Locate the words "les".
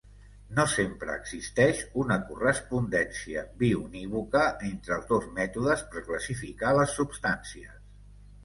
6.81-7.01